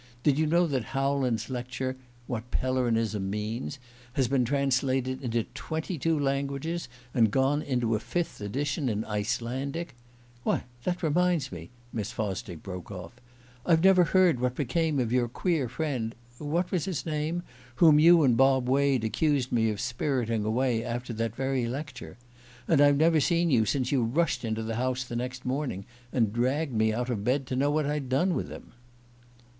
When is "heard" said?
14.05-14.39